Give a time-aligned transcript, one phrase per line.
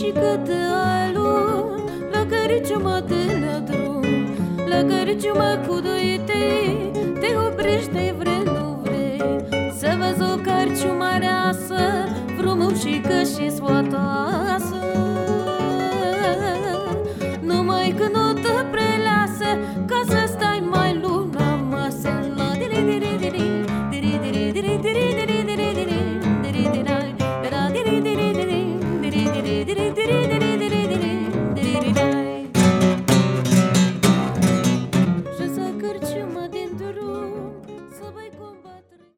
[0.00, 1.28] și câte cicătălu
[2.12, 4.04] La căriciumă de la drum
[4.68, 6.89] La căriciumă cu doi tei